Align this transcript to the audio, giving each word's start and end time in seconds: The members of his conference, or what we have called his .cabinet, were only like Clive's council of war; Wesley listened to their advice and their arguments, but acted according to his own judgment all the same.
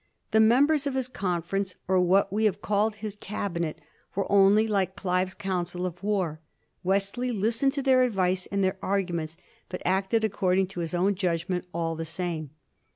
The 0.31 0.39
members 0.39 0.87
of 0.87 0.95
his 0.95 1.07
conference, 1.07 1.75
or 1.87 1.99
what 2.01 2.33
we 2.33 2.45
have 2.45 2.59
called 2.59 2.95
his 2.95 3.13
.cabinet, 3.13 3.79
were 4.15 4.25
only 4.31 4.67
like 4.67 4.95
Clive's 4.95 5.35
council 5.35 5.85
of 5.85 6.01
war; 6.01 6.39
Wesley 6.83 7.31
listened 7.31 7.73
to 7.73 7.83
their 7.83 8.01
advice 8.01 8.47
and 8.47 8.63
their 8.63 8.79
arguments, 8.81 9.37
but 9.69 9.83
acted 9.85 10.23
according 10.23 10.65
to 10.69 10.79
his 10.79 10.95
own 10.95 11.13
judgment 11.13 11.67
all 11.71 11.95
the 11.95 12.03
same. 12.03 12.49